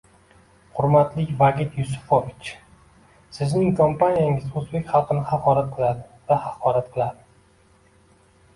[0.77, 2.49] Hurmatli Vagit Yusufovich,
[3.37, 7.29] sizning kompaniyangiz o'zbek xalqini haqorat qiladi va haqorat qiladi